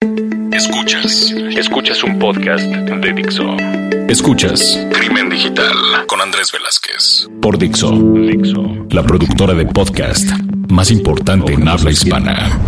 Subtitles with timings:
[0.00, 3.56] Escuchas, escuchas un podcast de Dixo.
[4.08, 5.74] Escuchas Crimen Digital
[6.06, 10.28] con Andrés Velázquez por Dixo, Dixo, la productora de podcast
[10.68, 12.60] más importante en habla hispana.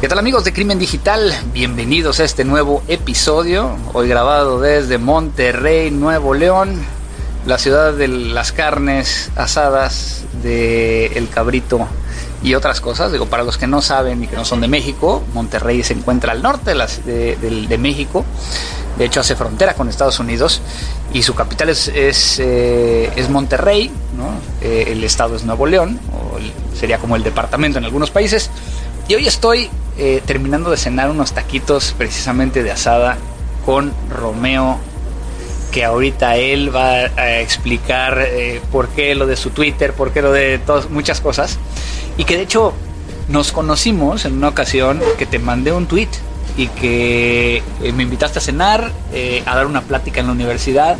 [0.00, 1.32] ¿Qué tal amigos de Crimen Digital?
[1.52, 6.80] Bienvenidos a este nuevo episodio, hoy grabado desde Monterrey, Nuevo León,
[7.46, 11.88] la ciudad de las carnes asadas, de el cabrito
[12.42, 13.12] y otras cosas.
[13.12, 16.32] Digo, para los que no saben y que no son de México, Monterrey se encuentra
[16.32, 18.24] al norte de, México.
[18.96, 20.60] De hecho, hace frontera con Estados Unidos
[21.12, 23.90] y su capital es, es, eh, Monterrey.
[24.60, 26.38] Eh, el estado es Nuevo León, o
[26.76, 28.50] sería como el departamento en algunos países.
[29.06, 33.16] Y hoy estoy eh, terminando de cenar unos taquitos precisamente de asada
[33.64, 34.78] con Romeo
[35.72, 38.26] que ahorita él va a explicar
[38.72, 40.58] por qué lo de su Twitter, por qué lo de
[40.88, 41.58] muchas cosas.
[42.18, 42.74] Y que de hecho
[43.28, 46.08] nos conocimos en una ocasión que te mandé un tweet
[46.56, 50.98] y que eh, me invitaste a cenar, eh, a dar una plática en la universidad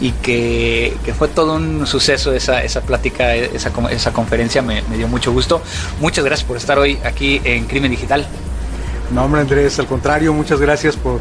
[0.00, 5.32] y que, fue todo un suceso esa, esa plática, esa, esa conferencia, me, dio mucho
[5.32, 5.62] gusto.
[6.00, 8.26] Muchas gracias por estar hoy aquí en Crimen Digital.
[9.12, 11.20] No, hombre Andrés, al contrario, muchas gracias por,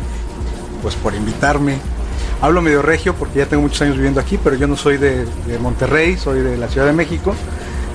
[0.81, 1.77] pues, por invitarme.
[2.41, 5.25] Hablo medio regio porque ya tengo muchos años viviendo aquí, pero yo no soy de,
[5.25, 7.35] de Monterrey, soy de la Ciudad de México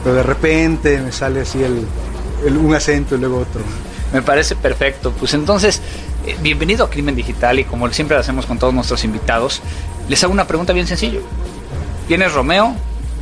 [0.02, 3.60] pero de repente me sale así el, un acento y luego otro.
[4.12, 5.12] Me parece perfecto.
[5.12, 5.80] Pues entonces,
[6.26, 9.62] eh, bienvenido a Crimen Digital y como siempre lo hacemos con todos nuestros invitados,
[10.08, 11.20] les hago una pregunta bien sencilla.
[12.08, 12.74] ¿Quién es Romeo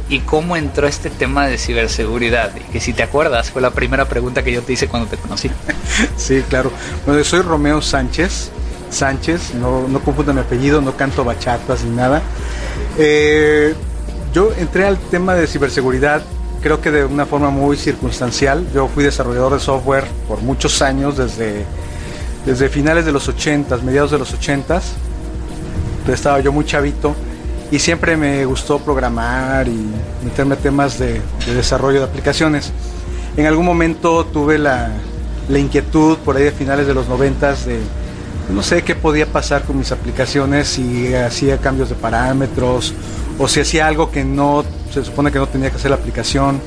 [0.08, 2.52] y cómo entró este tema de ciberseguridad?
[2.56, 5.16] Y que si te acuerdas, fue la primera pregunta que yo te hice cuando te
[5.16, 5.50] conocí.
[6.16, 6.72] sí, claro.
[7.04, 8.50] Bueno, soy Romeo Sánchez.
[8.90, 12.22] Sánchez, no, no confundan mi apellido, no canto bachatas ni nada.
[12.96, 13.74] Eh,
[14.32, 16.22] yo entré al tema de ciberseguridad
[16.60, 18.66] creo que de una forma muy circunstancial.
[18.72, 21.64] Yo fui desarrollador de software por muchos años, desde,
[22.44, 24.80] desde finales de los 80, mediados de los 80.
[26.08, 27.14] Estaba yo muy chavito
[27.70, 29.90] y siempre me gustó programar y
[30.24, 32.72] meterme a temas de, desarrollo de aplicaciones.
[33.36, 34.90] En algún momento tuve la,
[35.48, 37.80] la inquietud por ahí de finales de los 90 de
[38.50, 42.94] no sé qué podía pasar con mis aplicaciones si hacía cambios de parámetros
[43.38, 46.60] o si hacía algo que no se supone que no tenía que hacer la aplicación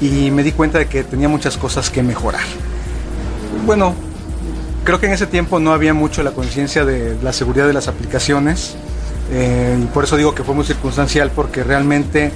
[0.00, 2.42] y me di cuenta de que tenía muchas cosas que mejorar.
[3.66, 3.94] Bueno,
[4.84, 7.88] creo que en ese tiempo no había mucho la conciencia de la seguridad de las
[7.88, 8.74] aplicaciones
[9.30, 12.32] eh, y por eso digo que fue muy circunstancial porque realmente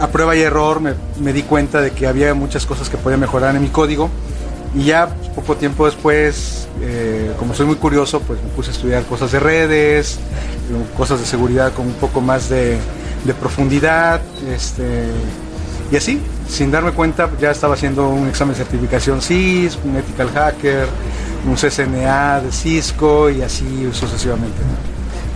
[0.00, 3.56] a prueba y error me, di cuenta de que había muchas cosas que podía mejorar
[3.56, 4.08] en mi código
[4.74, 9.02] y ya poco tiempo después, eh, como soy muy curioso, pues me puse a estudiar
[9.04, 10.20] cosas de redes,
[10.96, 12.78] cosas de seguridad con un poco más de,
[13.24, 15.04] de profundidad, este,
[15.90, 20.30] y así, sin darme cuenta, ya estaba haciendo un examen de certificación CIS, un Ethical
[20.30, 20.86] Hacker,
[21.46, 24.58] un CCNA de Cisco y así sucesivamente.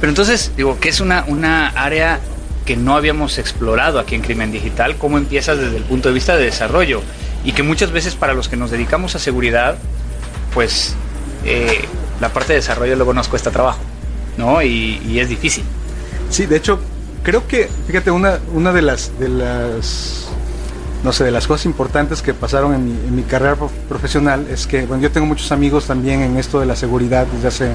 [0.00, 2.20] Pero entonces, digo, que es una, una área
[2.66, 6.36] que no habíamos explorado aquí en Crimen Digital, ¿cómo empiezas desde el punto de vista
[6.36, 7.02] de desarrollo?
[7.44, 9.76] Y que muchas veces para los que nos dedicamos a seguridad,
[10.54, 10.94] pues
[11.44, 11.84] eh,
[12.20, 13.80] la parte de desarrollo luego nos cuesta trabajo,
[14.36, 14.62] ¿no?
[14.62, 15.64] Y, y es difícil.
[16.30, 16.78] Sí, de hecho,
[17.22, 20.28] creo que, fíjate, una, una de las de las
[21.04, 23.56] no sé, de las cosas importantes que pasaron en mi, carrera
[23.88, 27.48] profesional es que, bueno, yo tengo muchos amigos también en esto de la seguridad desde
[27.48, 27.72] hace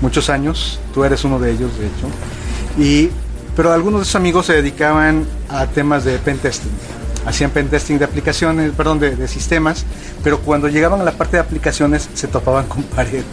[0.00, 2.08] muchos años, tú eres uno de ellos, de hecho,
[2.78, 3.10] y,
[3.54, 6.70] pero algunos de esos amigos se dedicaban a temas de pentesting
[7.26, 9.84] hacían pentesting de aplicaciones, perdón, de, sistemas,
[10.24, 13.24] pero cuando llegaban a la parte de aplicaciones se topaban con pared,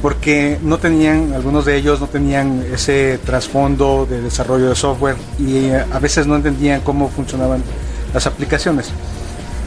[0.00, 5.66] porque no tenían, algunos de ellos no tenían ese trasfondo de desarrollo de software y
[5.66, 7.62] eh, a veces no entendían cómo funcionaban
[8.12, 8.92] las aplicaciones.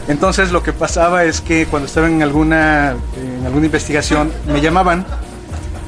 [0.07, 5.03] Entonces lo que pasaba es que cuando estaban en alguna, en alguna investigación me llamaban,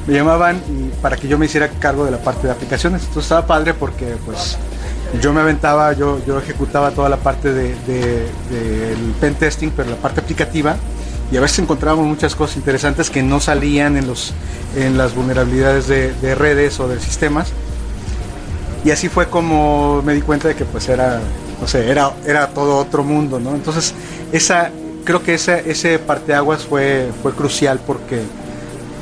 [0.08, 0.60] me llamaban
[1.00, 3.02] para que yo me hiciera cargo de la parte de aplicaciones.
[3.02, 4.58] Entonces estaba padre porque pues
[5.20, 9.96] yo me aventaba, yo, yo ejecutaba toda la parte del de, pen testing, pero la
[9.96, 10.76] parte aplicativa,
[11.30, 14.32] y a veces encontrábamos muchas cosas interesantes que no salían en, los,
[14.76, 17.48] en las vulnerabilidades de, redes o de sistemas.
[18.84, 21.20] Y así fue como me di cuenta de que pues era,
[21.60, 23.54] no sé, era, era todo otro mundo, ¿no?
[23.54, 23.92] Entonces,
[24.32, 24.70] esa,
[25.04, 28.22] creo que ese, ese parteaguas fue, fue crucial porque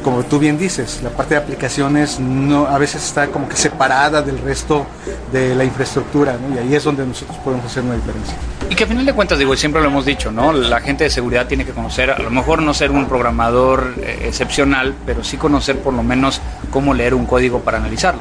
[0.06, 4.22] como tú bien dices, la parte de aplicaciones no, a veces está como que separada
[4.22, 4.86] del resto
[5.32, 8.36] de la infraestructura, y ahí es donde nosotros podemos hacer una diferencia.
[8.70, 10.52] Y que a final de cuentas, digo, siempre lo hemos dicho, ¿no?
[10.52, 14.26] La gente de seguridad tiene que conocer, a lo mejor no ser un programador eh,
[14.28, 18.20] excepcional, pero sí conocer por lo menos cómo leer un código para analizarlo.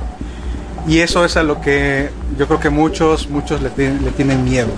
[0.87, 4.71] Y eso es a lo que yo creo que muchos, muchos le, le tienen miedo.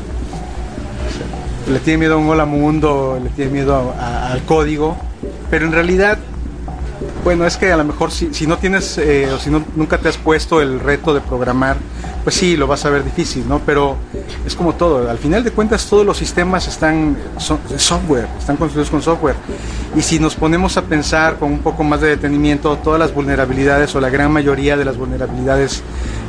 [1.71, 4.97] Le tienen miedo a un hola mundo, le tienen miedo al código,
[5.49, 6.17] pero en realidad
[7.27, 10.07] bueno, es que a lo mejor si, no tienes eh, o si no, nunca te
[10.07, 11.75] has puesto el reto de programar,
[12.23, 13.59] pues sí, lo vas a ver difícil, ¿no?
[13.65, 13.97] Pero
[14.45, 19.01] es como todo, al final de cuentas todos los sistemas están, software, están construidos con
[19.01, 19.35] software.
[19.93, 23.93] Y si nos ponemos a pensar con un poco más de detenimiento, todas las vulnerabilidades
[23.93, 25.83] o la gran mayoría de las vulnerabilidades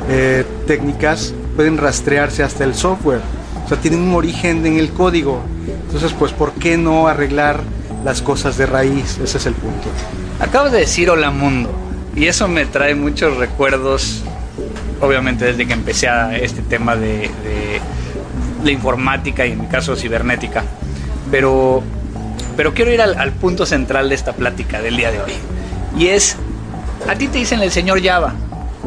[0.09, 3.21] eh, técnicas pueden rastrearse hasta el software.
[3.63, 5.39] O sea, tienen un origen en el código.
[5.85, 7.61] Entonces, pues, ¿por qué no arreglar
[8.03, 9.17] las cosas de raíz?
[9.23, 9.87] Ese es el punto.
[10.39, 11.69] Acabas de decir hola mundo
[12.15, 14.23] y eso me trae muchos recuerdos,
[15.01, 17.29] obviamente desde que empecé a este tema de,
[18.63, 20.63] la informática y en mi caso cibernética.
[21.29, 21.83] Pero,
[22.55, 25.31] pero quiero ir al, punto central de esta plática del día de hoy.
[25.97, 26.37] Y es,
[27.07, 28.33] a ti te dicen el señor Java,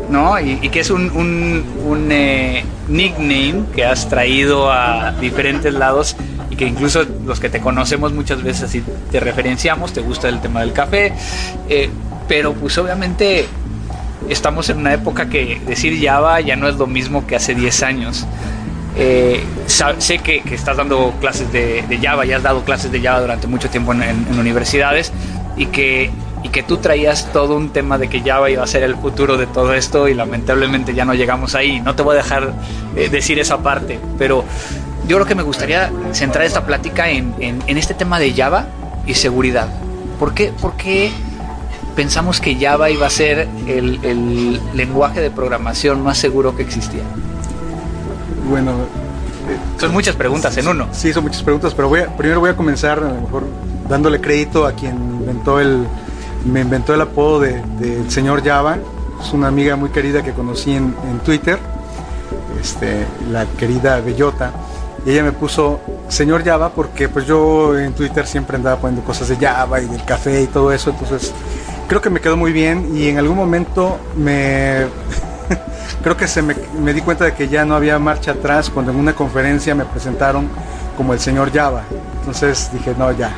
[0.08, 0.40] ¿no?
[0.40, 6.16] Y, que es un, un, eh, nickname que has traído a diferentes lados
[6.62, 10.60] que incluso los que te conocemos muchas veces así te referenciamos, te gusta el tema
[10.60, 11.12] del café,
[11.68, 11.90] eh,
[12.28, 13.46] pero pues obviamente
[14.28, 17.82] estamos en una época que decir Java ya no es lo mismo que hace 10
[17.82, 18.26] años.
[18.96, 23.48] Eh, sé que, estás dando clases de, Java, ya has dado clases de Java durante
[23.48, 25.12] mucho tiempo en, universidades
[25.56, 26.12] y que,
[26.44, 29.36] y que tú traías todo un tema de que Java iba a ser el futuro
[29.36, 31.80] de todo esto y lamentablemente ya no llegamos ahí.
[31.80, 32.52] No te voy a dejar
[32.94, 34.44] eh, decir esa parte, pero
[35.08, 37.34] yo creo que me gustaría centrar esta plática en,
[37.66, 38.66] este tema de Java
[39.06, 39.68] y seguridad.
[40.18, 41.12] ¿Por qué,
[41.96, 47.02] pensamos que Java iba a ser el, lenguaje de programación más seguro que existía?
[48.48, 50.88] Bueno, eh, son muchas preguntas en uno.
[50.92, 53.46] Sí, son muchas preguntas, pero primero voy a comenzar a lo mejor
[53.88, 55.84] dándole crédito a quien inventó el,
[56.44, 58.78] me inventó el apodo del de, señor Java.
[59.20, 61.58] Es una amiga muy querida que conocí en, en Twitter,
[62.60, 64.52] este, la querida Bellota
[65.04, 69.28] y ella me puso señor Java porque pues yo en Twitter siempre andaba poniendo cosas
[69.28, 71.32] de Java y del café y todo eso, entonces
[71.88, 74.86] creo que me quedó muy bien y en algún momento me
[76.02, 76.54] creo que se me,
[76.92, 80.48] di cuenta de que ya no había marcha atrás cuando en una conferencia me presentaron
[80.96, 81.84] como el señor Java.
[82.20, 83.34] Entonces dije, no, ya,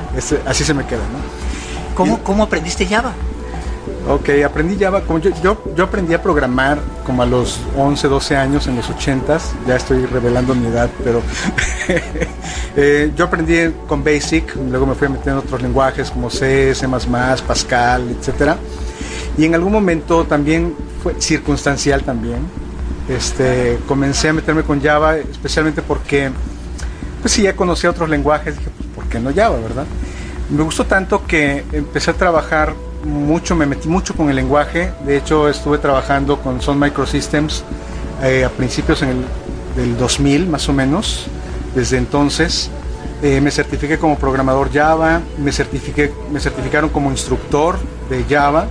[0.47, 1.95] así se me queda, ¿no?
[1.95, 3.13] ¿Cómo, ¿Cómo aprendiste Java?
[4.07, 5.31] Ok, aprendí Java, como yo,
[5.75, 10.05] yo, aprendí a programar como a los 11, 12 años en los 80s, ya estoy
[10.05, 11.23] revelando mi edad, pero
[12.77, 16.75] eh, yo aprendí con Basic, luego me fui a meter en otros lenguajes como C,
[16.75, 16.87] C++,
[17.47, 18.57] Pascal, etc.
[19.39, 22.41] Y en algún momento también fue circunstancial también,
[23.09, 26.31] este, comencé a meterme con Java, especialmente porque,
[27.23, 29.87] pues sí, ya conocía otros lenguajes, dije, pues, ¿por qué no Java, verdad?
[30.51, 32.75] Me gustó tanto que empecé a trabajar
[33.05, 34.93] mucho, me metí mucho con el lenguaje.
[35.05, 37.65] De hecho, estuve trabajando con Sun Microsystems
[38.23, 39.25] eh, a principios en el,
[39.77, 41.27] del 2000, más o menos.
[41.75, 42.71] Desde entonces
[43.23, 47.79] eh, me certifiqué como programador Java, me, certifiqué, me certificaron como instructor
[48.09, 48.67] de Java.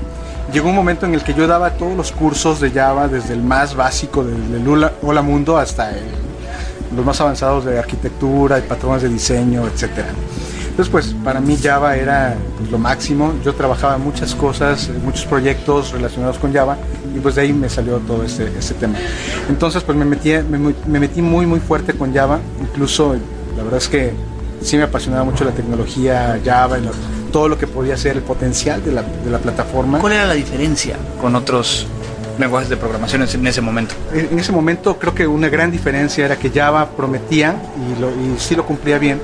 [0.52, 3.42] Llegó un momento en el que yo daba todos los cursos de Java, desde el
[3.42, 5.92] más básico del, Hola Mundo hasta
[6.96, 10.10] los más avanzados de arquitectura y patrones de diseño, etcétera.
[10.74, 13.32] Entonces, pues para mí Java era pues, lo máximo.
[13.46, 16.80] Yo trabajaba muchas cosas, muchos proyectos relacionados con Java
[17.16, 18.96] y pues de ahí me salió todo este, este tema.
[19.50, 22.40] Entonces, pues me metí, me, metí muy, muy fuerte con Java.
[22.60, 23.16] Incluso,
[23.56, 24.14] la verdad es que
[24.64, 26.90] sí me apasionaba mucho la tecnología Java y
[27.32, 30.00] todo lo que podía ser el potencial de la, de la plataforma.
[30.00, 31.86] ¿Cuál era la diferencia con otros
[32.40, 33.94] lenguajes de programación en ese momento?
[34.12, 38.40] En ese momento creo que una gran diferencia era que Java prometía, y, lo, y
[38.40, 39.22] sí lo cumplía bien,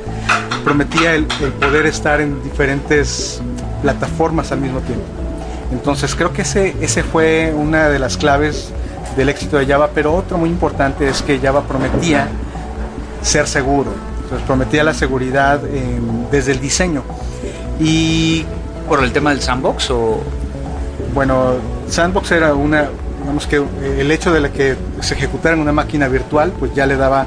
[0.60, 3.42] prometía el, poder estar en diferentes
[3.82, 5.06] plataformas al mismo tiempo.
[5.72, 8.72] Entonces creo que ese, ese fue una de las claves
[9.16, 12.28] del éxito de Java, pero otro muy importante es que Java prometía
[13.22, 13.92] ser seguro,
[14.24, 15.60] entonces prometía la seguridad
[16.32, 17.04] desde el diseño.
[17.80, 18.46] ¿Y
[18.88, 20.22] por el tema del sandbox o...?
[21.13, 21.54] Bueno,
[21.88, 22.89] sandbox era una,
[23.20, 23.63] digamos que
[23.98, 27.25] el hecho de que se ejecutara en una máquina virtual, pues ya le daba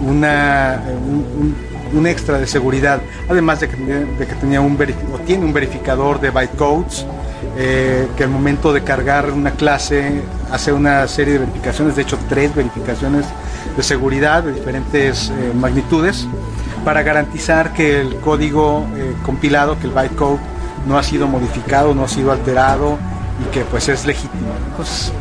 [0.00, 1.54] una, un,
[1.92, 4.78] un extra de seguridad, además de que, que tenía un
[5.12, 7.06] o tiene un verificador de bytecodes
[7.56, 12.18] eh, que al momento de cargar una clase hace una serie de verificaciones, de hecho
[12.28, 13.26] tres verificaciones
[13.76, 16.26] de seguridad de diferentes eh, magnitudes
[16.84, 20.38] para garantizar que el código eh, compilado, que el bytecode
[20.86, 22.98] no ha sido modificado, no ha sido alterado
[23.40, 24.48] y que pues es legítimo.
[24.70, 25.12] Entonces,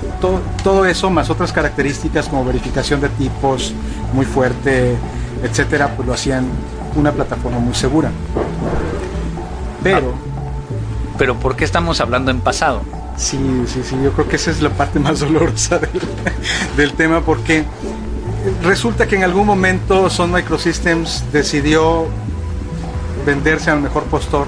[0.63, 3.73] todo eso más otras características como verificación de tipos
[4.13, 4.95] muy fuerte,
[5.43, 6.45] etcétera, pues lo hacían
[6.95, 8.11] una plataforma muy segura.
[9.83, 10.13] Pero.
[11.17, 12.81] pero ¿por qué estamos hablando en pasado?
[13.17, 15.79] Sí, sí, sí, yo creo que esa es la parte más dolorosa
[16.75, 17.65] del, tema porque
[18.63, 22.05] resulta que en algún momento Sun Microsystems decidió
[23.25, 24.45] venderse al mejor postor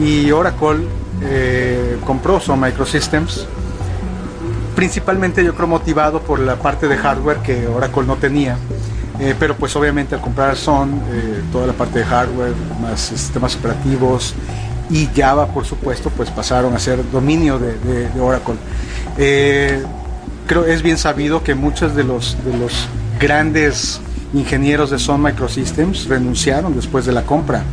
[0.00, 0.86] y Oracle
[1.22, 3.46] eh, compró Sun Microsystems,
[4.74, 8.58] principalmente yo creo motivado por la parte de hardware que Oracle no tenía.
[9.20, 13.54] Eh, pero pues obviamente al comprar Sun, eh, toda la parte de hardware, más sistemas
[13.56, 14.34] operativos
[14.90, 18.56] y Java por supuesto, pues pasaron a ser dominio de, Oracle.
[20.46, 22.88] creo es bien sabido que muchos de los, de los
[23.20, 24.00] grandes
[24.34, 27.64] ingenieros de Sun Microsystems renunciaron después de la compra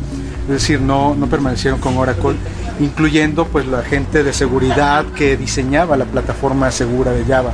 [0.50, 2.34] es decir, no, no permanecieron con Oracle,
[2.80, 7.52] incluyendo pues la gente de seguridad que diseñaba la plataforma segura de Java.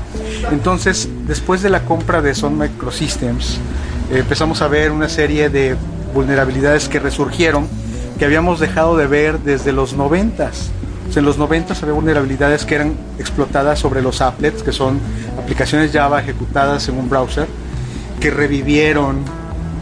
[0.51, 3.59] Entonces, después de la compra de Sun Microsystems,
[4.11, 5.77] empezamos a ver una serie de
[6.15, 7.67] vulnerabilidades que resurgieron
[8.19, 10.51] que habíamos dejado de ver desde los 90
[11.15, 15.01] en los 90 había vulnerabilidades que eran explotadas sobre los applets, que son
[15.39, 17.47] aplicaciones Java ejecutadas en un browser,
[18.21, 19.19] que revivieron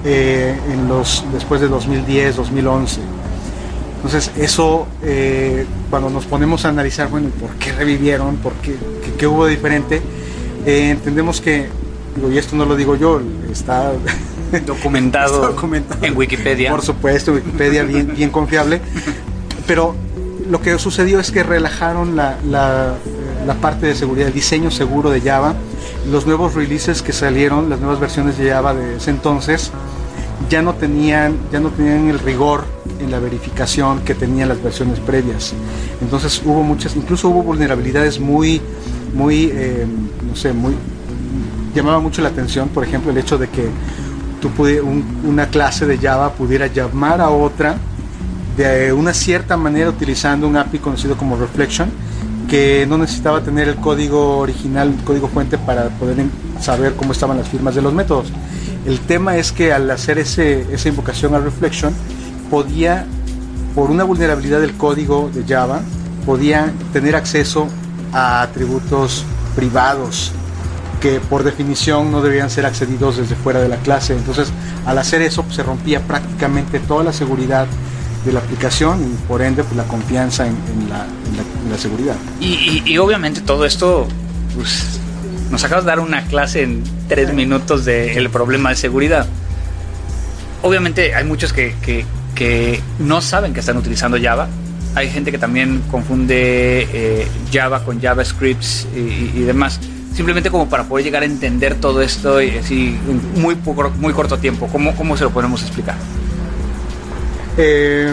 [0.04, 3.00] eh, en los, después de 2010, 2011.
[4.04, 8.36] Entonces eso, eh, cuando nos ponemos a analizar, bueno, ¿por qué revivieron?
[8.36, 8.76] ¿Por qué,
[9.16, 10.02] qué, hubo de diferente?
[10.66, 11.68] Eh, entendemos que,
[12.30, 13.94] y esto no lo digo yo, está
[14.66, 15.56] documentado,
[16.02, 16.70] en Wikipedia.
[16.70, 18.82] Por supuesto, Wikipedia bien, bien confiable.
[19.66, 19.96] Pero
[20.50, 22.96] lo que sucedió es que relajaron la, la,
[23.46, 25.54] la, parte de seguridad, el diseño seguro de Java.
[26.10, 29.72] Los nuevos releases que salieron, las nuevas versiones de Java de ese entonces,
[30.48, 32.64] ya no tenían, ya no tenían el rigor
[33.00, 35.54] en la verificación que tenían las versiones previas.
[36.00, 38.60] Entonces hubo muchas, incluso hubo vulnerabilidades muy,
[39.14, 39.86] muy, eh,
[40.28, 40.74] no sé, muy,
[41.74, 43.68] llamaba mucho la atención, por ejemplo, el hecho de que
[44.40, 44.50] tú
[45.24, 47.76] una clase de Java pudiera llamar a otra
[48.56, 51.90] de una cierta manera utilizando un API conocido como Reflection,
[52.48, 56.24] que no necesitaba tener el código original, el código fuente para poder
[56.60, 58.30] saber cómo estaban las firmas de los métodos.
[58.84, 61.94] El tema es que al hacer ese, esa invocación a Reflection,
[62.50, 63.06] podía,
[63.74, 65.80] por una vulnerabilidad del código de Java,
[66.26, 67.68] podía tener acceso
[68.12, 69.24] a atributos
[69.56, 70.32] privados
[71.00, 74.14] que por definición no debían ser accedidos desde fuera de la clase.
[74.14, 74.50] Entonces,
[74.86, 77.66] al hacer eso, pues, se rompía prácticamente toda la seguridad
[78.24, 80.54] de la aplicación y por ende pues, la confianza en,
[80.88, 82.14] la, seguridad.
[82.40, 84.06] Y, y, obviamente todo esto
[84.54, 85.00] pues,
[85.54, 89.24] nos acabas de dar una clase en tres minutos del problema de seguridad.
[90.62, 91.76] Obviamente hay muchos que,
[92.34, 94.48] que, no saben que están utilizando Java.
[94.96, 98.64] Hay gente que también confunde eh, Java con JavaScript
[98.96, 99.78] y, demás.
[100.12, 103.56] Simplemente como para poder llegar a entender todo esto y así en muy,
[104.00, 104.66] muy corto tiempo.
[104.72, 105.94] ¿Cómo, ¿Cómo se lo podemos explicar?
[107.56, 108.12] Eh,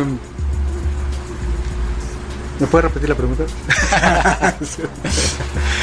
[2.60, 3.46] ¿Me puede repetir la pregunta?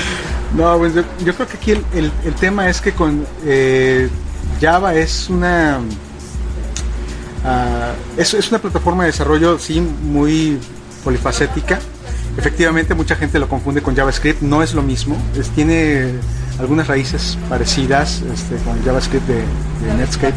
[0.56, 1.02] No, pues yo,
[1.34, 4.08] creo que aquí el, tema es que con eh,
[4.60, 5.78] Java es una
[7.44, 10.58] ah, es, una plataforma de desarrollo sí muy
[11.04, 11.78] polifacética.
[12.36, 15.16] Efectivamente mucha gente lo confunde con JavaScript, no es lo mismo,
[15.56, 16.12] tiene
[16.60, 19.42] algunas raíces parecidas este, con JavaScript de,
[19.96, 20.34] Netscape,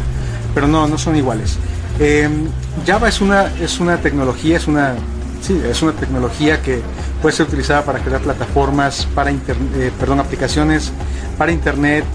[0.56, 1.58] pero no, no son iguales.
[2.00, 2.48] Em,
[2.88, 4.96] Java es una, es una tecnología, es una,
[5.42, 6.82] sí, es una tecnología que
[7.22, 10.92] puede ser utilizada para crear plataformas, para eh, perdón, aplicaciones
[11.38, 12.06] para internet.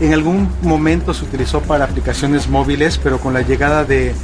[0.00, 4.14] En algún momento se utilizó para aplicaciones móviles, pero con la llegada de,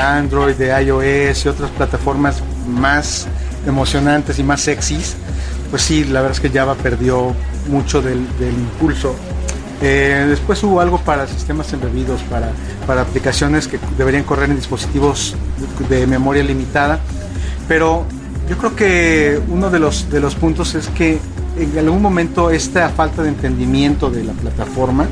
[0.00, 3.26] Android, de iOS y otras plataformas más
[3.66, 5.16] emocionantes y más sexys,
[5.70, 7.34] pues sí, la verdad es que Java perdió
[7.68, 9.14] mucho del, impulso.
[9.80, 12.52] Eh, después hubo algo para sistemas embebidos, para,
[12.86, 15.34] para aplicaciones que deberían correr en dispositivos
[15.88, 17.00] de memoria limitada,
[17.68, 18.04] pero
[18.48, 21.18] yo creo que uno de los, de los puntos es que
[21.56, 25.06] en algún momento esta falta de entendimiento de la plataforma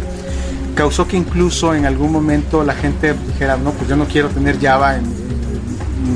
[0.74, 4.58] causó que incluso en algún momento la gente dijera, no, pues yo no quiero tener
[4.60, 5.04] Java en,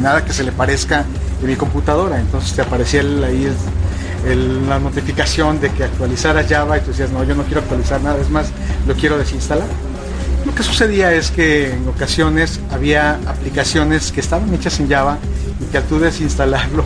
[0.03, 1.05] nada que se le parezca
[1.43, 2.19] en mi computadora.
[2.19, 3.49] Entonces te aparecía ahí
[4.69, 8.21] la notificación de que actualizara Java y tú decías, no, yo no quiero actualizar nada,
[8.21, 8.49] es más,
[8.87, 9.69] lo quiero desinstalar.
[10.47, 15.19] Lo que sucedía es que en ocasiones había aplicaciones que estaban hechas en Java
[15.61, 16.85] y que al tú desinstalarlo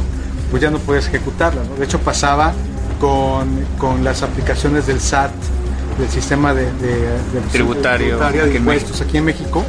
[0.50, 1.62] pues ya no puedes ejecutarla.
[1.78, 2.52] De hecho pasaba
[3.00, 5.30] con, las aplicaciones del SAT,
[5.98, 6.68] del sistema de,
[7.52, 9.64] tributario, de impuestos aquí en México,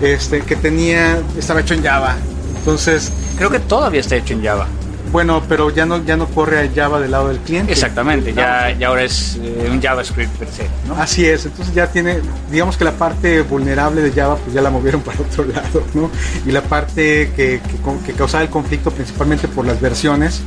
[0.00, 2.16] este, que tenía, estaba hecho en Java.
[2.56, 4.66] Entonces, creo que todavía está hecho en Java.
[5.10, 7.72] Bueno, pero ya no, ya no corre a Java del lado del cliente.
[7.72, 10.66] Exactamente, ya, ya ahora es eh, un JavaScript per se.
[10.98, 14.70] Así es, entonces ya tiene, digamos que la parte vulnerable de Java pues ya la
[14.70, 16.10] movieron para otro lado, ¿no?
[16.46, 17.60] Y la parte que,
[18.04, 20.42] que, causaba el conflicto principalmente por las versiones,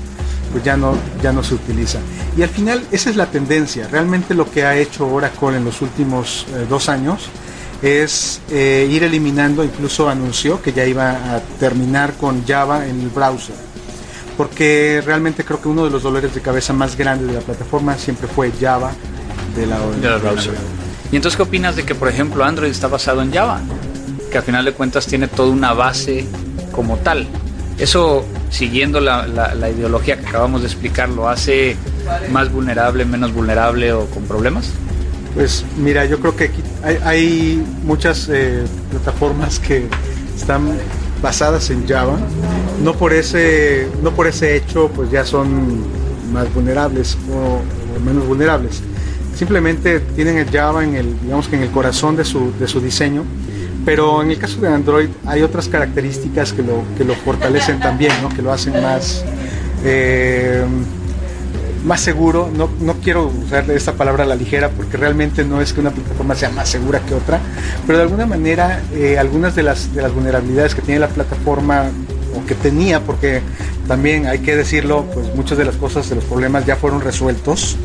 [0.52, 2.00] pues ya no, ya no se utiliza.
[2.38, 5.82] Y al final esa es la tendencia, realmente lo que ha hecho Oracle en los
[5.82, 7.30] últimos eh, dos años
[7.82, 13.10] es eh, ir eliminando, incluso anunció que ya iba a terminar con Java en el
[13.10, 13.71] browser
[14.38, 17.98] porque realmente creo que uno de los dolores de cabeza más grandes de la plataforma
[17.98, 18.92] siempre fue Java
[19.56, 20.54] de la, de browser.
[21.12, 23.62] ¿Y entonces qué opinas de que, por ejemplo, Android está basado en Java?
[24.32, 26.26] Que al final de cuentas tiene toda una base
[26.72, 27.28] como tal.
[27.78, 29.26] Eso, siguiendo la,
[29.70, 31.76] ideología que acabamos de explicar, lo hace
[32.32, 34.72] más vulnerable, menos vulnerable o con problemas?
[35.34, 36.62] Pues mira, yo creo que aquí
[37.04, 39.88] hay, muchas eh, plataformas que
[40.36, 40.78] están
[41.22, 42.18] basadas en Java.
[42.84, 45.84] No por ese, no por ese hecho, pues ya son
[46.34, 47.62] más vulnerables o,
[48.04, 48.82] menos vulnerables.
[49.36, 52.80] Simplemente tienen el Java en el, digamos que en el corazón de su, de su
[52.82, 53.24] diseño
[53.86, 58.12] pero en el caso de Android hay otras características que lo, que lo fortalecen también,
[58.36, 59.24] que lo hacen más,
[59.84, 60.64] eh,
[61.84, 62.50] más seguro.
[62.56, 65.92] No, no, quiero usar esta palabra a la ligera porque realmente no es que una
[65.92, 67.40] plataforma sea más segura que otra,
[67.86, 71.90] pero de alguna manera eh, algunas de las, de las vulnerabilidades que tiene la plataforma
[72.36, 73.42] o que tenía, porque
[73.88, 77.78] también hay que decirlo, pues muchas de las cosas, de los problemas ya fueron resueltos.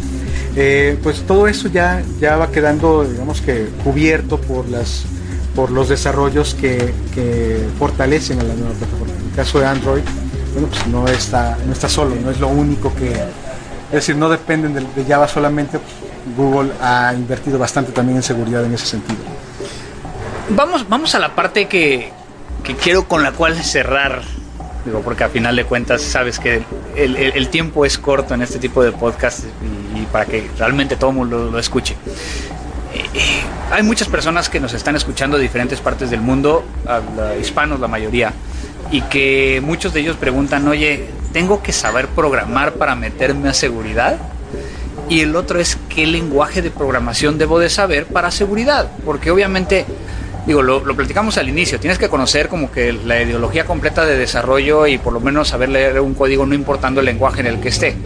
[0.54, 5.04] Eh, pues todo eso ya, ya va quedando, digamos que cubierto por las
[5.56, 6.92] por los desarrollos que,
[7.78, 9.14] fortalecen a la nueva plataforma.
[9.14, 10.02] En el caso de Android,
[10.52, 13.10] bueno, pues no está, no está solo, no es lo único que...
[13.96, 15.78] Es decir, no dependen de, Java solamente,
[16.36, 19.18] Google ha invertido bastante también en seguridad en ese sentido.
[20.50, 22.12] Vamos, vamos a la parte que,
[22.82, 24.20] quiero con la cual cerrar
[24.84, 26.62] digo, porque a final de cuentas sabes que
[26.94, 29.44] el, tiempo es corto en este tipo de podcast
[29.94, 31.96] y, para que realmente todo mundo lo escuche
[33.70, 36.64] hay muchas personas que nos están escuchando de diferentes partes del mundo,
[37.40, 38.32] hispanos la mayoría,
[38.90, 44.18] y que muchos de ellos preguntan, oye, ¿tengo que saber programar para meterme a seguridad?
[45.08, 48.90] Y el otro es, ¿qué lenguaje de programación debo de saber para seguridad?
[49.04, 49.86] Porque obviamente
[50.46, 54.86] digo, lo, platicamos al inicio, tienes que conocer como que la ideología completa de desarrollo
[54.86, 57.68] y por lo menos saber leer un código no importando el lenguaje en el que
[57.68, 57.96] esté.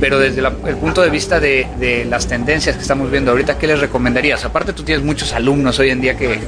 [0.00, 3.80] Pero desde el punto de vista de, las tendencias que estamos viendo ahorita, ¿qué les
[3.80, 4.44] recomendarías?
[4.44, 6.38] Aparte tú tienes muchos alumnos hoy en día que,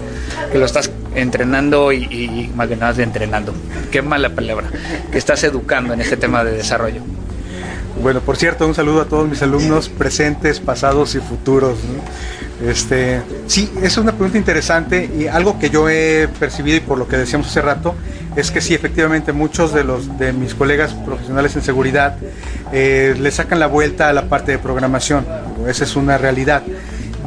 [0.52, 3.55] lo estás entrenando y, más bien nada de entrenando,
[3.90, 4.68] qué mala palabra,
[5.11, 7.01] que estás educando en este tema de desarrollo.
[8.03, 11.79] Bueno, por cierto, un saludo a todos mis alumnos presentes, pasados y futuros.
[12.64, 17.07] Este, sí, es una pregunta interesante y algo que yo he percibido y por lo
[17.07, 17.94] que decíamos hace rato
[18.37, 22.16] es que sí, efectivamente muchos de los de mis colegas profesionales en seguridad
[22.73, 25.27] eh, le sacan la vuelta a la parte de programación.
[25.66, 26.62] Esa es una realidad.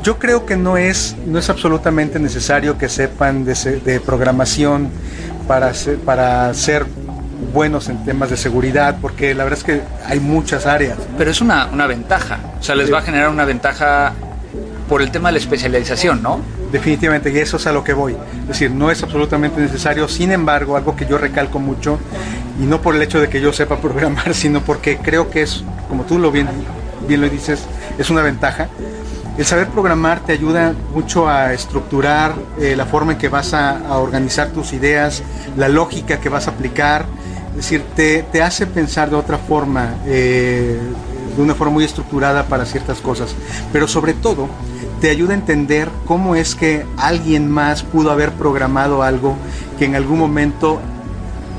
[0.03, 4.89] Yo creo que no es, no es absolutamente necesario que sepan de, programación
[5.47, 5.73] para
[6.05, 6.85] para ser
[7.53, 10.97] buenos en temas de seguridad, porque la verdad es que hay muchas áreas.
[11.17, 14.13] Pero es una, una ventaja, o sea, les va a generar una ventaja
[14.87, 16.41] por el tema de la especialización, ¿no?
[16.71, 18.15] Definitivamente, y eso es a lo que voy.
[18.41, 21.99] Es decir, no es absolutamente necesario, sin embargo, algo que yo recalco mucho,
[22.59, 25.63] y no por el hecho de que yo sepa programar, sino porque creo que es,
[25.87, 26.47] como tú lo bien,
[27.07, 27.63] bien lo dices,
[27.97, 28.67] es una ventaja.
[29.37, 33.97] El saber programar te ayuda mucho a estructurar eh, la forma en que vas a,
[33.97, 35.23] organizar tus ideas,
[35.57, 37.05] la lógica que vas a aplicar,
[37.51, 40.79] es decir, te, te hace pensar de otra forma, eh,
[41.35, 43.33] de una forma muy estructurada para ciertas cosas,
[43.71, 44.49] pero sobre todo
[44.99, 49.35] te ayuda a entender cómo es que alguien más pudo haber programado algo
[49.79, 50.79] que en algún momento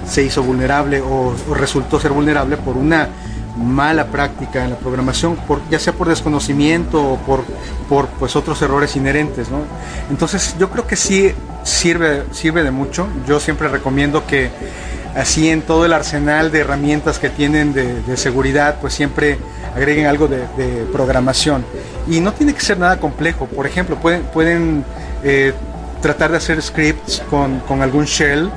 [0.08, 3.08] se hizo vulnerable o, resultó ser vulnerable por una
[3.56, 7.44] mala práctica en la programación, por, ya sea por desconocimiento o por,
[7.88, 9.50] por pues, otros errores inherentes.
[9.50, 9.58] ¿no?
[10.10, 13.08] Entonces yo creo que sí sirve, sirve de mucho.
[13.26, 14.50] Yo siempre recomiendo que
[15.14, 19.38] así en todo el arsenal de herramientas que tienen de, de seguridad, pues siempre
[19.74, 20.42] agreguen algo de,
[20.92, 21.64] programación.
[22.08, 23.46] Y no tiene que ser nada complejo.
[23.46, 24.84] Por ejemplo, pueden, pueden
[25.22, 25.52] eh,
[26.00, 28.50] tratar de hacer scripts con, con algún shell,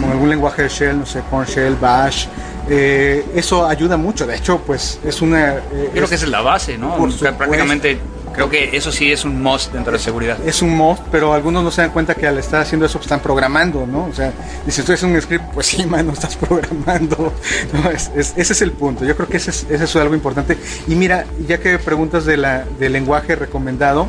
[0.00, 2.26] con algún lenguaje de shell, no sé, con shell, bash.
[2.68, 4.26] Eh, eso ayuda mucho.
[4.26, 5.54] De hecho, pues es una...
[5.54, 6.96] Eh, Creo que esa es la base, ¿no?
[7.18, 7.98] prácticamente
[8.36, 10.36] Creo que eso sí es un must dentro de seguridad.
[10.46, 13.06] Es un must, pero algunos no se dan cuenta que al estar haciendo eso pues,
[13.06, 14.04] están programando, ¿no?
[14.04, 14.30] O sea,
[14.68, 17.32] si tú haces un script, pues sí, mano, estás programando.
[18.14, 19.06] ese es el punto.
[19.06, 20.58] Yo creo que ese es, ese es algo importante.
[20.86, 24.06] Y mira, ya que preguntas de la, del lenguaje recomendado,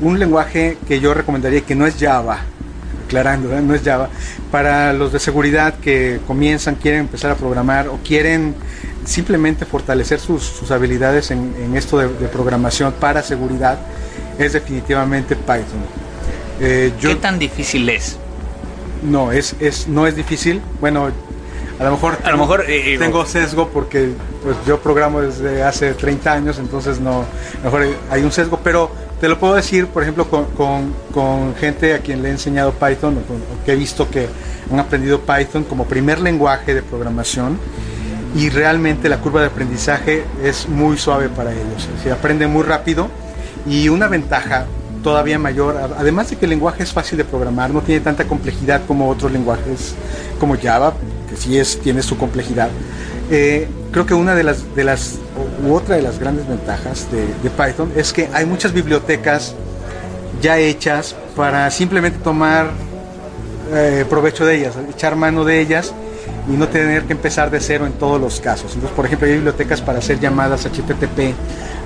[0.00, 2.44] un lenguaje que yo recomendaría que no es Java,
[3.06, 3.62] aclarando, ¿eh?
[3.62, 4.08] no es Java,
[4.50, 8.54] para los de seguridad que comienzan, quieren empezar a programar o quieren
[9.04, 13.78] simplemente fortalecer sus, habilidades en, esto de, programación para seguridad
[14.38, 15.82] es definitivamente Python.
[16.60, 18.18] Eh, ¿Qué tan difícil es?
[19.02, 20.60] No, es, es, no es difícil.
[20.80, 21.10] Bueno,
[21.78, 24.10] a lo mejor, a lo mejor eh, tengo sesgo porque
[24.42, 27.24] pues, yo programo desde hace 30 años, entonces no,
[27.62, 28.90] mejor hay un sesgo, pero
[29.20, 33.64] te lo puedo decir, por ejemplo, con, gente a quien le he enseñado Python o,
[33.64, 34.28] que he visto que
[34.70, 37.58] han aprendido Python como primer lenguaje de programación
[38.34, 41.88] y realmente la curva de aprendizaje es muy suave para ellos.
[42.02, 43.08] Se aprende muy rápido
[43.66, 44.66] y una ventaja
[45.02, 48.82] todavía mayor, además de que el lenguaje es fácil de programar, no tiene tanta complejidad
[48.86, 49.94] como otros lenguajes
[50.38, 50.94] como Java,
[51.30, 52.68] que sí es, tiene su complejidad.
[53.30, 55.16] Eh, creo que una de las, de las,
[55.66, 59.54] u otra de las grandes ventajas de, Python es que hay muchas bibliotecas
[60.40, 62.70] ya hechas para simplemente tomar
[63.72, 65.92] eh, provecho de ellas, echar mano de ellas
[66.48, 68.72] y no tener que empezar de cero en todos los casos.
[68.74, 71.34] Entonces, por ejemplo, hay bibliotecas para hacer llamadas HTTP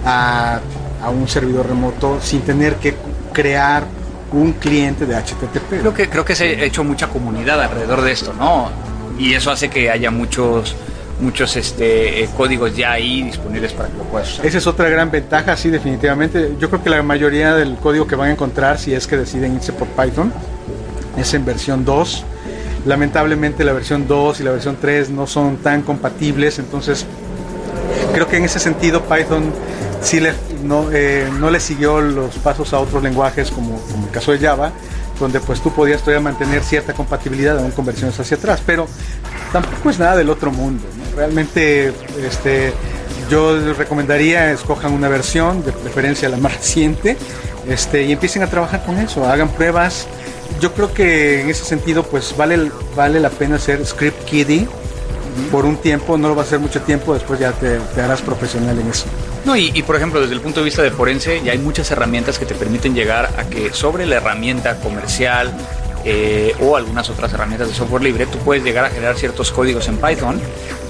[0.05, 0.61] a
[1.03, 2.94] a un servidor remoto sin tener que
[3.33, 3.85] crear
[4.33, 5.81] un cliente de HTTP.
[5.81, 8.70] Creo que, creo que se ha hecho mucha comunidad alrededor de esto, ¿no?
[9.18, 10.76] Y eso hace que haya muchos
[11.20, 14.46] muchos este, eh, códigos ya ahí disponibles para que lo puedas usar.
[14.46, 16.54] Esa es otra gran ventaja, sí, definitivamente.
[16.59, 19.54] Yo creo que la mayoría del código que van a encontrar, si es que deciden
[19.54, 20.33] irse por Python,
[21.16, 22.24] es en versión 2.
[22.87, 27.04] Lamentablemente la versión 2 y la versión 3 no son tan compatibles, entonces
[28.14, 29.52] creo que en ese sentido Python
[30.00, 34.11] sí le, no, eh, no le siguió los pasos a otros lenguajes como, como, el
[34.11, 34.72] caso de Java,
[35.18, 38.87] donde pues tú podías todavía mantener cierta compatibilidad aún conversiones hacia atrás, pero
[39.52, 40.85] tampoco es nada del otro mundo.
[41.16, 41.92] Realmente
[42.25, 42.73] este,
[43.31, 47.16] yo recomendaría escojan una versión, de preferencia la más reciente,
[47.68, 50.07] este, y empiecen a trabajar con eso, hagan pruebas.
[50.61, 54.66] Yo creo que en ese sentido pues vale, vale la pena ser script kiddie
[55.51, 58.79] por un tiempo, no lo va a hacer mucho tiempo, después ya te, harás profesional
[58.79, 59.07] en eso.
[59.44, 62.38] No, y, por ejemplo, desde el punto de vista de forense, ya hay muchas herramientas
[62.38, 65.51] que te permiten llegar a que sobre la herramienta comercial
[66.05, 69.89] eh, o algunas otras herramientas de software libre, tú puedes llegar a generar ciertos códigos
[69.89, 70.41] en Python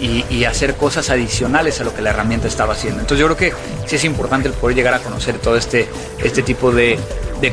[0.00, 3.00] y, hacer cosas adicionales a lo que la herramienta estaba haciendo.
[3.00, 6.42] Entonces yo creo que sí es importante el poder llegar a conocer todo este, este
[6.42, 6.98] tipo de,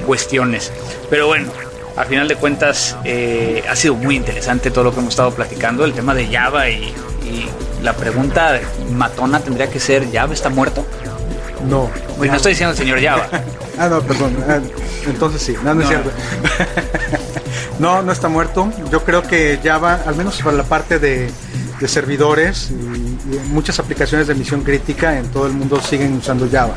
[0.06, 0.72] cuestiones.
[1.10, 1.52] Pero bueno,
[1.96, 5.86] al final de cuentas eh, ha sido muy interesante todo lo que hemos estado platicando,
[5.86, 6.94] el tema de Java y
[7.84, 8.60] la pregunta
[8.92, 10.86] matona tendría que ser, ¿Java está muerto?
[11.68, 11.90] No.
[12.18, 13.30] no estoy diciendo el señor Java.
[13.78, 14.36] ah, no, perdón.
[14.48, 14.60] Ah,
[15.06, 16.12] entonces sí, no, no, es cierto.
[17.80, 18.72] no, no está muerto.
[18.92, 21.30] Yo creo que Java, al menos para la parte de,
[21.86, 23.18] servidores y,
[23.50, 26.76] muchas aplicaciones de misión crítica en todo el mundo siguen usando Java.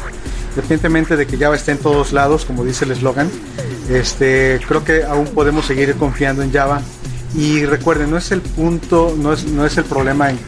[0.50, 3.30] Independientemente de que Java esté en todos lados, como dice el eslogan,
[3.88, 6.82] este, creo que aún podemos seguir confiando en Java
[7.34, 10.38] y recuerden, no es el punto, no es, no es el problema en,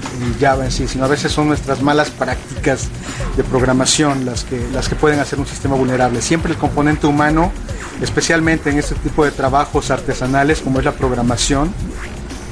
[0.41, 2.89] Java en sí, sino a veces son nuestras malas prácticas
[3.37, 6.21] de programación las que, las que pueden hacer un sistema vulnerable.
[6.21, 7.53] Siempre el componente humano,
[8.01, 11.73] especialmente en este tipo de trabajos artesanales como es la programación,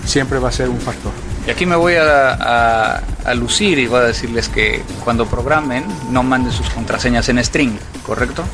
[0.05, 1.12] siempre va a ser un factor.
[1.47, 6.23] Y aquí me voy a, a, lucir y voy a decirles que cuando programen no
[6.23, 8.45] manden sus contraseñas en string, ¿correcto?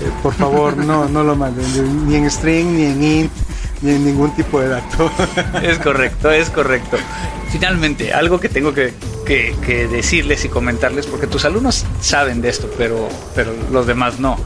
[0.00, 3.32] Eh, por favor, no, no lo manden, ni en string, ni en int,
[3.82, 5.10] ni en ningún tipo de dato.
[5.62, 6.96] Es correcto, es correcto.
[7.50, 8.92] Finalmente, algo que tengo que,
[9.90, 14.36] decirles y comentarles, porque tus alumnos saben de esto, pero, pero los demás no.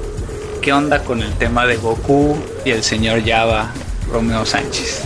[0.60, 3.70] ¿Qué onda con el tema de Goku y el señor Java,
[4.12, 5.04] Romeo Sánchez?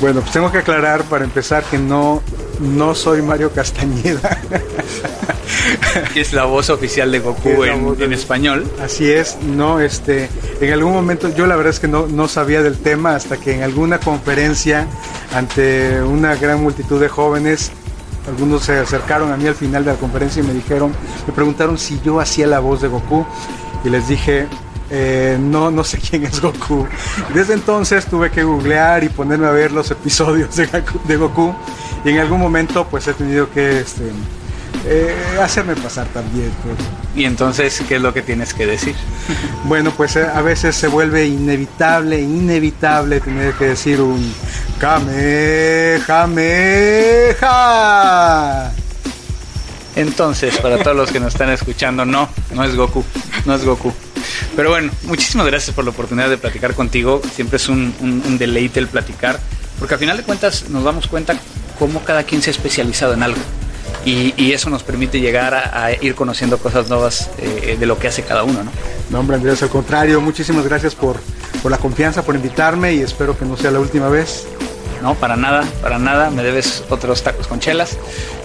[0.00, 2.22] Bueno, pues tengo que aclarar para empezar que no,
[2.60, 4.38] no soy Mario Castañeda.
[6.14, 8.70] es la voz oficial de Goku en, español.
[8.82, 10.28] Así es, no, este,
[10.60, 13.54] en algún momento yo la verdad es que no, no sabía del tema hasta que
[13.54, 14.86] en alguna conferencia
[15.34, 17.72] ante una gran multitud de jóvenes
[18.28, 20.92] algunos se acercaron a mí al final de la conferencia y me dijeron,
[21.26, 23.26] me preguntaron si yo hacía la voz de Goku
[23.84, 24.46] y les dije,
[24.96, 26.86] eh, no, no sé quién es Goku.
[27.34, 30.68] Desde entonces tuve que googlear y ponerme a ver los episodios de,
[31.08, 31.52] de Goku
[32.04, 34.04] y en algún momento pues he tenido que este,
[34.86, 36.52] eh, hacerme pasar también.
[36.62, 36.76] Pues.
[37.16, 38.94] Y entonces, ¿qué es lo que tienes que decir?
[39.64, 44.32] Bueno, pues eh, a veces se vuelve inevitable, inevitable tener que decir un
[44.78, 46.04] Kamehameha.
[49.96, 53.02] Entonces, para todos los que nos están escuchando, no, no es Goku,
[53.46, 53.92] no es Goku.
[54.56, 57.20] Pero bueno, muchísimas gracias por la oportunidad de platicar contigo.
[57.34, 59.40] Siempre es un, un deleite el platicar,
[59.78, 61.36] porque al final de cuentas nos damos cuenta
[61.78, 63.40] cómo cada quien se ha especializado en algo
[64.04, 68.22] y, eso nos permite llegar a, ir conociendo cosas nuevas eh, de lo que hace
[68.22, 68.70] cada uno, ¿no?
[69.10, 71.16] No, hombre, Andrés, al contrario, muchísimas gracias por,
[71.62, 74.46] por la confianza, por invitarme y espero que no sea la última vez.
[75.02, 77.98] No, para nada, para nada, me debes otros tacos con chelas.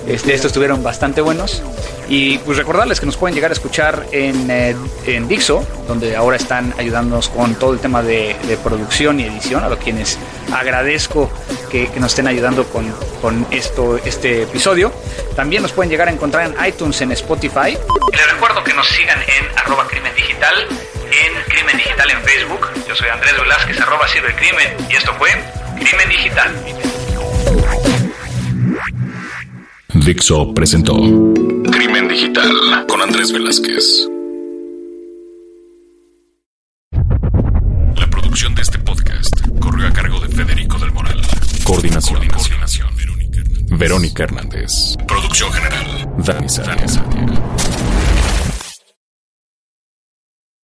[0.09, 1.61] Este, estos estuvieron bastante buenos.
[2.07, 6.37] Y pues recordarles que nos pueden llegar a escuchar en, eh, en Dixo, donde ahora
[6.37, 10.17] están ayudándonos con todo el tema de, producción y edición, a los quienes
[10.51, 11.29] agradezco
[11.69, 12.91] que, nos estén ayudando con,
[13.21, 14.91] con, esto, este episodio.
[15.35, 17.77] También nos pueden llegar a encontrar en iTunes, en Spotify.
[18.11, 22.67] Les recuerdo que nos sigan en arroba crimen digital, en crimen digital en Facebook.
[22.87, 25.29] Yo soy Andrés Velázquez, arroba crimen y esto fue
[25.79, 26.88] Crimen Digital.
[30.05, 34.07] Dixo presentó Crimen Digital con Andrés Velázquez.
[37.95, 41.21] La producción de este podcast corrió a cargo de Federico del Moral.
[41.63, 42.21] Coordinación.
[43.71, 44.95] Verónica Hernández.
[45.07, 46.09] Producción general.
[46.17, 46.99] Dani Sánchez.